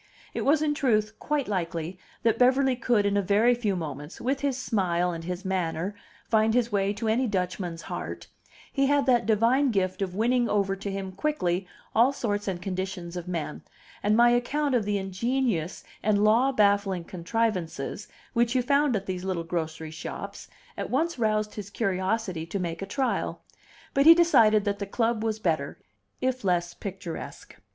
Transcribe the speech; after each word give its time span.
It 0.33 0.41
was 0.41 0.63
in 0.63 0.73
truth 0.73 1.19
quite 1.19 1.47
likely 1.47 1.99
that 2.23 2.39
Beverly 2.39 2.75
could 2.75 3.05
in 3.05 3.15
a 3.15 3.21
very 3.21 3.53
few 3.53 3.75
moments, 3.75 4.19
with 4.19 4.39
his 4.39 4.57
smile 4.57 5.11
and 5.11 5.23
his 5.25 5.45
manner, 5.45 5.93
find 6.27 6.55
his 6.55 6.71
way 6.71 6.91
to 6.93 7.07
any 7.07 7.27
Dutchman's 7.27 7.83
heart; 7.83 8.25
he 8.73 8.87
had 8.87 9.05
that 9.05 9.27
divine 9.27 9.69
gift 9.69 10.01
of 10.01 10.15
winning 10.15 10.49
over 10.49 10.75
to 10.75 10.89
him 10.89 11.11
quickly 11.11 11.67
all 11.93 12.11
sorts 12.11 12.47
and 12.47 12.59
conditions 12.59 13.15
of 13.15 13.27
men; 13.27 13.61
and 14.01 14.17
my 14.17 14.31
account 14.31 14.73
of 14.73 14.85
the 14.85 14.97
ingenious 14.97 15.83
and 16.01 16.23
law 16.23 16.51
baffling 16.51 17.03
contrivances, 17.03 18.07
which 18.33 18.55
you 18.55 18.63
found 18.63 18.95
at 18.95 19.05
these 19.05 19.23
little 19.23 19.43
grocery 19.43 19.91
shops, 19.91 20.47
at 20.77 20.89
once 20.89 21.19
roused 21.19 21.53
his 21.53 21.69
curiosity 21.69 22.43
to 22.47 22.57
make 22.57 22.81
a 22.81 22.87
trial; 22.87 23.43
but 23.93 24.07
he 24.07 24.15
decided 24.15 24.65
that 24.65 24.79
the 24.79 24.87
club 24.87 25.23
was 25.23 25.37
better, 25.37 25.77
if 26.21 26.43
less 26.43 26.73
picturesque. 26.73 27.55